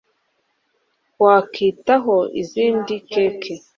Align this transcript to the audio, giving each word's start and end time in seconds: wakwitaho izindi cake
wakwitaho 1.23 2.15
izindi 2.41 2.95
cake 3.11 3.53